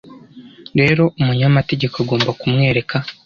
[0.79, 2.95] rero umunyamategeko agomba kumwereka